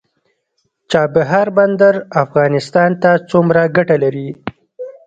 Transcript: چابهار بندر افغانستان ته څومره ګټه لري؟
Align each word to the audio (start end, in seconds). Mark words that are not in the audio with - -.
چابهار 0.91 1.47
بندر 1.57 1.95
افغانستان 2.23 2.91
ته 3.01 3.11
څومره 3.29 3.61
ګټه 3.77 3.95
لري؟ 4.03 4.27